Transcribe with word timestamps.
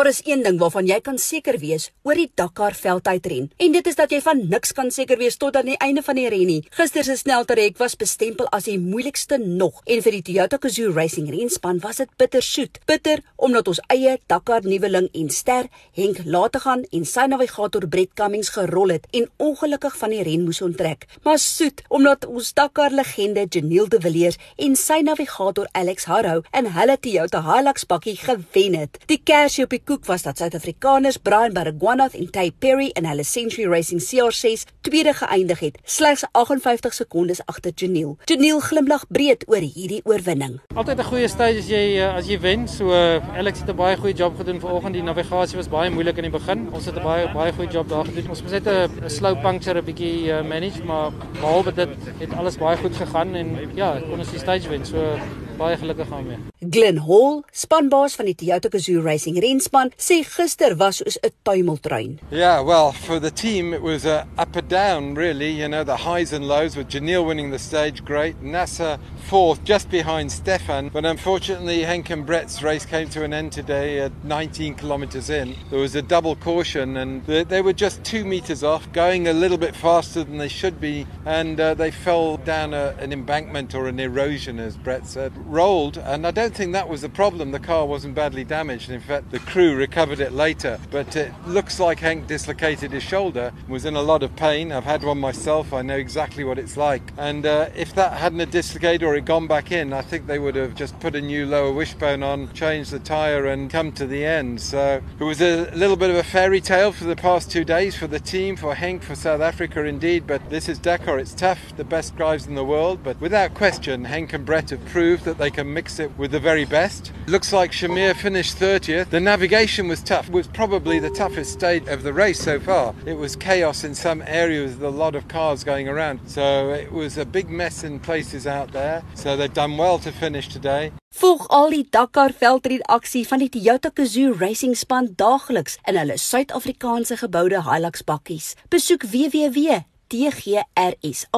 Daar 0.00 0.08
is 0.08 0.20
een 0.24 0.42
ding 0.42 0.58
waarvan 0.58 0.86
jy 0.88 0.96
kan 1.04 1.18
seker 1.20 1.58
wees 1.60 1.90
oor 2.08 2.16
die 2.16 2.30
Dakar 2.34 2.72
veldtydren. 2.72 3.50
En 3.60 3.72
dit 3.74 3.86
is 3.86 3.98
dat 3.98 4.12
jy 4.14 4.22
van 4.24 4.38
niks 4.48 4.70
kan 4.72 4.88
seker 4.90 5.18
wees 5.20 5.34
tot 5.36 5.56
aan 5.60 5.66
die 5.68 5.76
einde 5.76 6.00
van 6.02 6.16
die 6.16 6.24
ren 6.32 6.46
nie. 6.48 6.62
Gister 6.72 7.04
se 7.04 7.18
sneltrek 7.20 7.76
was 7.76 7.98
bestempel 8.00 8.48
as 8.56 8.64
die 8.64 8.78
moeilikste 8.80 9.36
nog 9.36 9.82
en 9.84 10.00
vir 10.00 10.16
die 10.16 10.22
Toyota 10.24 10.56
Gazoo 10.62 10.94
Racing 10.96 11.28
renspan 11.28 11.82
was 11.84 12.00
dit 12.00 12.14
bittersoet. 12.16 12.80
Bitter 12.88 13.20
omdat 13.36 13.68
ons 13.68 13.82
eie 13.92 14.14
Dakar 14.32 14.64
nuweling 14.64 15.10
en 15.12 15.28
ster 15.28 15.68
Henk 15.92 16.22
laat 16.24 16.56
te 16.56 16.64
gaan 16.64 16.86
en 16.96 17.04
sy 17.04 17.26
navigator 17.28 17.84
Brett 17.84 18.16
Cummings 18.16 18.54
gerol 18.56 18.94
het 18.96 19.04
en 19.12 19.28
ongelukkig 19.36 20.00
van 20.00 20.16
die 20.16 20.22
ren 20.24 20.48
moes 20.48 20.62
onttrek. 20.64 21.04
Maar 21.28 21.38
soet 21.44 21.84
omdat 21.90 22.24
ons 22.24 22.54
Dakar 22.56 22.96
legende 22.96 23.44
Janiel 23.44 23.92
de 23.92 24.00
Villiers 24.00 24.40
en 24.56 24.80
sy 24.80 25.02
navigator 25.04 25.68
Alex 25.76 26.08
Harrow 26.08 26.40
in 26.56 26.72
hulle 26.78 26.96
Toyota 26.96 27.44
Hilux 27.50 27.84
bakkie 27.84 28.16
gewen 28.16 28.80
het. 28.80 28.96
Die 29.12 29.20
kersie 29.20 29.68
op 29.68 29.76
die 29.76 29.84
koek 29.90 30.06
was 30.06 30.22
dat 30.22 30.38
Suid-Afrikaners 30.38 31.16
Brian 31.18 31.52
Baragwanath 31.52 32.14
en 32.14 32.28
Tay 32.30 32.52
Perry 32.58 32.92
in 32.94 33.08
hulle 33.10 33.24
Century 33.26 33.66
Racing 33.66 33.98
CR6 33.98 34.62
tweede 34.86 35.10
geëindig 35.18 35.58
het, 35.64 35.80
slegs 35.82 36.22
58 36.30 36.94
sekondes 36.94 37.40
agter 37.50 37.72
Janiel. 37.74 38.12
Janiel 38.30 38.60
glimlag 38.62 39.08
breed 39.08 39.42
oor 39.50 39.66
hierdie 39.66 39.98
oorwinning. 40.06 40.60
Altyd 40.78 41.02
'n 41.02 41.08
goeie 41.10 41.28
stage 41.28 41.58
as 41.58 41.66
jy 41.66 41.98
eh, 41.98 42.14
as 42.14 42.30
jy 42.30 42.38
wen. 42.38 42.68
So 42.68 42.92
eh, 42.92 43.18
Alex 43.34 43.58
het 43.58 43.68
'n 43.68 43.76
baie 43.76 43.96
goeie 43.96 44.14
job 44.14 44.36
gedoen 44.36 44.60
vanoggend. 44.60 44.94
Die 44.94 45.02
navigasie 45.02 45.56
was 45.56 45.68
baie 45.68 45.90
moeilik 45.90 46.16
in 46.16 46.30
die 46.30 46.38
begin. 46.38 46.68
Ons 46.72 46.86
het 46.86 46.94
'n 46.94 47.02
baie 47.02 47.26
baie 47.34 47.52
goeie 47.52 47.70
job 47.70 47.88
daar 47.88 48.04
gedoen. 48.04 48.28
Ons 48.28 48.42
het 48.46 48.66
'n 48.68 49.10
slow 49.10 49.34
puncture 49.42 49.80
'n 49.80 49.84
bietjie 49.84 50.30
uh, 50.30 50.42
manage, 50.42 50.84
maar 50.84 51.10
behalwe 51.40 51.74
dit 51.74 51.88
het 52.18 52.32
alles 52.32 52.56
baie 52.56 52.76
goed 52.76 52.94
gegaan 52.96 53.34
en 53.34 53.70
ja, 53.74 53.98
kon 54.08 54.18
ons 54.18 54.30
die 54.30 54.38
stage 54.38 54.68
wen. 54.68 54.86
So 54.86 55.18
baie 55.60 55.76
gelukkig 55.76 56.08
gaan 56.08 56.26
mee. 56.26 56.38
Glenn 56.70 56.98
Hall, 57.06 57.42
spanbaas 57.52 58.14
van 58.18 58.28
die 58.28 58.34
Toyota 58.36 58.68
Gazoo 58.72 59.02
Racing 59.04 59.38
renspan, 59.44 59.92
sê 59.96 60.20
gister 60.24 60.76
was 60.76 61.00
soos 61.00 61.18
'n 61.22 61.32
tuimeltrein. 61.42 62.18
Yeah, 62.30 62.60
well, 62.60 62.92
for 62.92 63.20
the 63.20 63.30
team 63.30 63.74
it 63.74 63.82
was 63.82 64.04
a 64.04 64.26
up 64.38 64.56
and 64.56 64.68
down 64.68 65.14
really, 65.14 65.50
you 65.50 65.68
know, 65.68 65.84
the 65.84 65.96
highs 65.96 66.32
and 66.32 66.46
lows 66.46 66.76
with 66.76 66.88
Janelle 66.88 67.26
winning 67.26 67.50
the 67.50 67.58
stage 67.58 68.04
great, 68.04 68.36
NASA 68.42 68.98
fourth 69.28 69.62
just 69.64 69.90
behind 69.90 70.30
Stefan, 70.32 70.88
but 70.88 71.04
unfortunately 71.04 71.82
Henk 71.82 72.10
and 72.10 72.26
Brett's 72.26 72.62
race 72.62 72.86
came 72.86 73.08
to 73.10 73.24
an 73.24 73.32
end 73.32 73.52
today 73.52 74.00
at 74.00 74.12
19 74.24 74.74
kilometers 74.74 75.30
in. 75.30 75.54
There 75.70 75.80
was 75.80 75.94
a 75.94 76.02
double 76.02 76.36
caution 76.36 76.96
and 76.96 77.24
they, 77.26 77.44
they 77.44 77.62
were 77.62 77.72
just 77.72 78.02
2 78.04 78.24
meters 78.24 78.62
off, 78.62 78.90
going 78.92 79.28
a 79.28 79.32
little 79.32 79.58
bit 79.58 79.76
faster 79.76 80.24
than 80.24 80.38
they 80.38 80.48
should 80.48 80.80
be 80.80 81.06
and 81.24 81.60
uh, 81.60 81.74
they 81.74 81.90
fell 81.90 82.38
down 82.38 82.74
a, 82.74 82.94
an 82.98 83.12
embankment 83.12 83.74
or 83.74 83.88
an 83.88 84.00
erosion 84.00 84.58
as 84.58 84.76
Brett 84.76 85.06
said 85.06 85.32
rolled, 85.50 85.98
and 85.98 86.26
I 86.26 86.30
don't 86.30 86.54
think 86.54 86.72
that 86.72 86.88
was 86.88 87.00
the 87.00 87.08
problem. 87.08 87.50
The 87.50 87.58
car 87.58 87.86
wasn't 87.86 88.14
badly 88.14 88.44
damaged. 88.44 88.88
and 88.88 88.94
In 88.94 89.00
fact, 89.00 89.30
the 89.30 89.40
crew 89.40 89.74
recovered 89.74 90.20
it 90.20 90.32
later. 90.32 90.78
But 90.90 91.16
it 91.16 91.32
looks 91.46 91.80
like 91.80 92.00
Hank 92.00 92.26
dislocated 92.26 92.92
his 92.92 93.02
shoulder, 93.02 93.52
was 93.68 93.84
in 93.84 93.96
a 93.96 94.02
lot 94.02 94.22
of 94.22 94.34
pain. 94.36 94.72
I've 94.72 94.84
had 94.84 95.02
one 95.02 95.18
myself. 95.18 95.72
I 95.72 95.82
know 95.82 95.96
exactly 95.96 96.44
what 96.44 96.58
it's 96.58 96.76
like. 96.76 97.02
And 97.18 97.44
uh, 97.44 97.70
if 97.74 97.94
that 97.94 98.12
hadn't 98.14 98.50
dislocated 98.50 99.02
or 99.02 99.16
it 99.16 99.24
gone 99.24 99.46
back 99.46 99.72
in, 99.72 99.92
I 99.92 100.02
think 100.02 100.26
they 100.26 100.38
would 100.38 100.54
have 100.54 100.74
just 100.74 100.98
put 101.00 101.14
a 101.14 101.20
new 101.20 101.46
lower 101.46 101.72
wishbone 101.72 102.22
on, 102.22 102.52
changed 102.52 102.92
the 102.92 102.98
tyre, 102.98 103.46
and 103.46 103.70
come 103.70 103.92
to 103.92 104.06
the 104.06 104.24
end. 104.24 104.60
So 104.60 105.02
it 105.18 105.24
was 105.24 105.42
a 105.42 105.70
little 105.72 105.96
bit 105.96 106.10
of 106.10 106.16
a 106.16 106.22
fairy 106.22 106.60
tale 106.60 106.92
for 106.92 107.04
the 107.04 107.16
past 107.16 107.50
two 107.50 107.64
days 107.64 107.96
for 107.96 108.06
the 108.06 108.20
team, 108.20 108.56
for 108.56 108.74
Henk, 108.74 109.02
for 109.02 109.14
South 109.14 109.40
Africa 109.40 109.84
indeed. 109.84 110.26
But 110.26 110.48
this 110.50 110.68
is 110.68 110.78
Dakar. 110.78 111.18
It's 111.18 111.34
tough, 111.34 111.76
the 111.76 111.84
best 111.84 112.16
drives 112.16 112.46
in 112.46 112.54
the 112.54 112.64
world. 112.64 113.02
But 113.02 113.20
without 113.20 113.54
question, 113.54 114.04
Henk 114.04 114.32
and 114.32 114.46
Brett 114.46 114.70
have 114.70 114.84
proved 114.86 115.24
that 115.24 115.39
they 115.40 115.50
can 115.50 115.72
mix 115.72 115.98
it 115.98 116.10
with 116.18 116.30
the 116.32 116.38
very 116.38 116.66
best. 116.66 117.12
Looks 117.26 117.50
like 117.52 117.72
Shamir 117.72 118.14
finished 118.14 118.58
30th. 118.58 119.08
The 119.08 119.20
navigation 119.20 119.88
was 119.88 120.02
tough. 120.02 120.28
It 120.28 120.34
was 120.34 120.46
probably 120.46 120.98
the 120.98 121.08
toughest 121.10 121.52
stage 121.52 121.88
of 121.88 122.02
the 122.02 122.12
race 122.12 122.38
so 122.38 122.60
far. 122.60 122.94
It 123.06 123.14
was 123.14 123.36
chaos 123.36 123.82
in 123.82 123.94
some 123.94 124.22
areas 124.26 124.76
with 124.76 124.84
a 124.84 124.90
lot 124.90 125.14
of 125.14 125.28
cars 125.28 125.64
going 125.64 125.88
around. 125.88 126.20
So 126.26 126.70
it 126.70 126.92
was 126.92 127.16
a 127.16 127.24
big 127.24 127.48
mess 127.48 127.82
in 127.82 128.00
places 128.00 128.46
out 128.46 128.72
there. 128.72 129.02
So 129.14 129.36
they've 129.36 129.52
done 129.52 129.78
well 129.78 129.98
to 130.00 130.12
finish 130.12 130.48
today. 130.48 130.92
Volg 131.20 131.46
al 131.48 131.70
die 131.70 131.86
Dakar 131.90 132.32
veldrit 132.38 132.84
aksie 132.86 133.24
van 133.26 133.40
die 133.42 133.48
Toyota 133.48 133.90
Gazoo 133.90 134.36
Racing 134.38 134.76
span 134.76 135.10
daagliks 135.16 135.78
in 135.88 135.98
hulle 135.98 136.20
Suid-Afrikaanse 136.20 137.16
geboude 137.24 137.64
Hilux 137.66 138.04
bakkies. 138.06 138.54
Besoek 138.68 139.08
www 139.10 139.80
tgrsa.co.za 140.10 141.30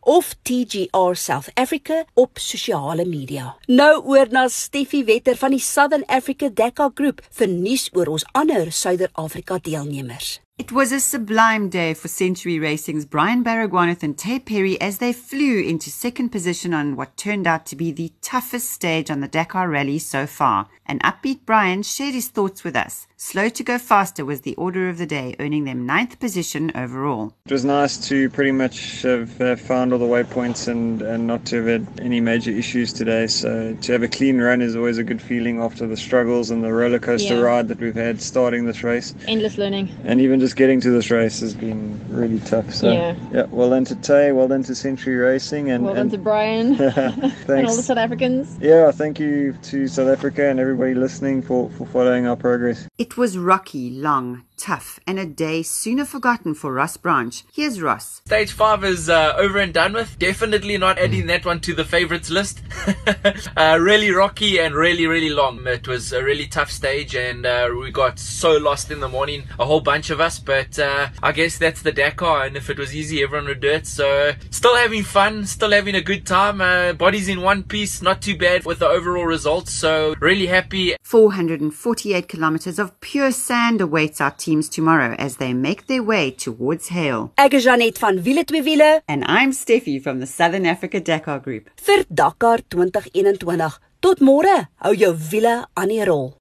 of 0.00 0.34
TGR 0.42 1.14
South 1.14 1.50
Africa 1.54 2.04
op 2.14 2.38
sosiale 2.38 3.04
media. 3.06 3.56
Nou 3.66 4.02
oor 4.02 4.26
na 4.30 4.48
Steffie 4.48 5.04
Wetter 5.04 5.36
van 5.38 5.50
die 5.54 5.62
Southern 5.62 6.04
Africa 6.06 6.50
Dakar 6.50 6.90
Group 6.94 7.22
vir 7.30 7.48
nuus 7.48 7.88
oor 7.94 8.06
ons 8.18 8.26
ander 8.32 8.72
Suider-Afrika 8.72 9.58
deelnemers. 9.62 10.40
It 10.56 10.70
was 10.70 10.92
a 10.92 11.00
sublime 11.00 11.68
day 11.68 11.94
for 11.94 12.06
Century 12.06 12.60
Racing's 12.60 13.04
Brian 13.04 13.42
Baragwanath 13.42 14.04
and 14.04 14.16
Tay 14.16 14.38
Perry 14.38 14.80
as 14.80 14.98
they 14.98 15.12
flew 15.12 15.60
into 15.60 15.90
second 15.90 16.28
position 16.28 16.72
on 16.72 16.94
what 16.94 17.16
turned 17.16 17.48
out 17.48 17.66
to 17.66 17.76
be 17.76 17.90
the 17.90 18.12
toughest 18.22 18.70
stage 18.70 19.10
on 19.10 19.18
the 19.18 19.26
Dakar 19.26 19.68
Rally 19.68 19.98
so 19.98 20.28
far. 20.28 20.68
An 20.86 21.00
upbeat 21.00 21.40
Brian 21.44 21.82
shared 21.82 22.14
his 22.14 22.28
thoughts 22.28 22.62
with 22.62 22.76
us. 22.76 23.08
Slow 23.16 23.48
to 23.48 23.64
go 23.64 23.78
faster 23.78 24.22
was 24.24 24.42
the 24.42 24.54
order 24.56 24.90
of 24.90 24.98
the 24.98 25.06
day, 25.06 25.34
earning 25.40 25.64
them 25.64 25.86
ninth 25.86 26.20
position 26.20 26.70
overall. 26.74 27.32
It 27.46 27.52
was 27.52 27.64
nice 27.64 27.96
to 28.08 28.28
pretty 28.28 28.52
much 28.52 29.00
have 29.02 29.40
uh, 29.40 29.56
found 29.56 29.92
all 29.94 29.98
the 29.98 30.04
waypoints 30.04 30.68
and, 30.68 31.00
and 31.00 31.26
not 31.26 31.46
to 31.46 31.56
have 31.56 31.66
had 31.66 32.00
any 32.00 32.20
major 32.20 32.50
issues 32.50 32.92
today. 32.92 33.26
So 33.26 33.74
to 33.80 33.92
have 33.92 34.02
a 34.02 34.08
clean 34.08 34.38
run 34.40 34.60
is 34.60 34.76
always 34.76 34.98
a 34.98 35.04
good 35.04 35.22
feeling 35.22 35.60
after 35.62 35.86
the 35.86 35.96
struggles 35.96 36.50
and 36.50 36.62
the 36.62 36.70
roller 36.72 36.98
coaster 36.98 37.36
Yeah. 37.36 37.40
ride 37.40 37.68
that 37.68 37.80
we've 37.80 37.94
had 37.94 38.20
starting 38.20 38.66
this 38.66 38.84
race. 38.84 39.14
Endless 39.26 39.56
learning. 39.56 39.88
And 40.04 40.20
even 40.20 40.38
just 40.44 40.56
getting 40.56 40.78
to 40.78 40.90
this 40.90 41.10
race 41.10 41.40
has 41.40 41.54
been 41.54 41.98
really 42.10 42.38
tough. 42.40 42.68
So 42.74 42.92
Yeah. 42.92 43.46
well 43.50 43.70
done 43.70 43.86
to 43.86 43.94
Tay, 43.96 44.32
well 44.32 44.46
done 44.46 44.62
to 44.64 44.74
Century 44.74 45.16
Racing 45.16 45.70
and, 45.70 45.84
Well 45.84 45.94
done 45.94 46.02
and 46.02 46.10
to 46.10 46.18
Brian 46.18 46.74
and 46.80 47.32
thanks. 47.48 47.70
all 47.70 47.76
the 47.76 47.82
South 47.82 47.96
Africans. 47.96 48.58
yeah, 48.60 48.90
thank 48.90 49.18
you 49.18 49.54
to 49.70 49.88
South 49.88 50.08
Africa 50.08 50.42
and 50.50 50.60
everybody 50.60 50.92
listening 50.94 51.40
for, 51.40 51.70
for 51.70 51.86
following 51.86 52.26
our 52.26 52.36
progress. 52.36 52.86
It 52.98 53.16
was 53.16 53.38
rocky, 53.38 53.88
long, 53.90 54.42
tough, 54.56 54.98
and 55.06 55.18
a 55.18 55.26
day 55.26 55.62
sooner 55.62 56.04
forgotten 56.04 56.54
for 56.54 56.72
Ross 56.72 56.96
Branch. 56.96 57.44
Here's 57.52 57.80
Ross. 57.80 58.20
Stage 58.26 58.52
five 58.52 58.84
is 58.84 59.08
uh, 59.08 59.34
over 59.36 59.58
and 59.58 59.72
done 59.72 59.92
with. 59.92 60.18
Definitely 60.18 60.78
not 60.78 60.98
adding 60.98 61.26
that 61.26 61.44
one 61.44 61.60
to 61.60 61.74
the 61.74 61.84
favorites 61.84 62.30
list. 62.30 62.62
uh, 63.56 63.78
really 63.80 64.10
rocky 64.10 64.58
and 64.58 64.74
really, 64.74 65.06
really 65.06 65.30
long. 65.30 65.66
It 65.66 65.86
was 65.88 66.12
a 66.12 66.22
really 66.22 66.46
tough 66.46 66.70
stage, 66.70 67.14
and 67.14 67.46
uh, 67.46 67.70
we 67.78 67.90
got 67.90 68.18
so 68.18 68.56
lost 68.56 68.90
in 68.90 69.00
the 69.00 69.08
morning, 69.08 69.44
a 69.58 69.64
whole 69.64 69.80
bunch 69.80 70.10
of 70.10 70.20
us. 70.20 70.38
But 70.38 70.78
uh, 70.78 71.08
I 71.22 71.32
guess 71.32 71.58
that's 71.58 71.82
the 71.82 71.92
Dakar, 71.92 72.44
and 72.44 72.56
if 72.56 72.70
it 72.70 72.78
was 72.78 72.94
easy, 72.94 73.22
everyone 73.22 73.48
would 73.48 73.60
do 73.60 73.70
it. 73.70 73.86
So 73.86 74.32
still 74.50 74.76
having 74.76 75.02
fun, 75.02 75.46
still 75.46 75.72
having 75.72 75.94
a 75.94 76.02
good 76.02 76.26
time. 76.26 76.60
Uh, 76.60 76.92
bodies 76.92 77.28
in 77.28 77.42
one 77.42 77.62
piece, 77.62 78.02
not 78.02 78.22
too 78.22 78.36
bad 78.36 78.64
with 78.64 78.78
the 78.78 78.88
overall 78.88 79.26
results. 79.26 79.72
So 79.72 80.14
really 80.20 80.46
happy 80.46 80.94
448 81.02 82.28
kilometers 82.28 82.78
of 82.78 82.98
pure 83.00 83.30
sand 83.30 83.80
awaits 83.80 84.20
our 84.20 84.30
teams 84.44 84.68
tomorrow 84.68 85.14
as 85.18 85.36
they 85.36 85.52
make 85.54 85.86
their 85.86 86.02
way 86.02 86.30
towards 86.30 86.88
Hale. 86.88 87.30
Ek 87.36 87.54
is 87.54 87.64
Janet 87.64 87.98
van 88.02 88.20
Wiele 88.22 88.44
twee 88.44 88.62
wiele 88.62 89.00
And 89.08 89.24
I'm 89.28 89.52
Steffi 89.52 89.98
from 90.02 90.20
the 90.20 90.26
Southern 90.26 90.66
Africa 90.66 91.00
Dakar 91.00 91.40
Group. 91.40 91.70
vir 91.86 92.04
Dakar 92.08 92.60
2021. 92.68 93.80
Tot 94.00 94.20
môre. 94.20 94.68
Hou 94.84 94.94
jou 94.94 95.14
wiele 95.30 95.64
aan 95.74 95.88
die 95.88 96.04
rol. 96.04 96.34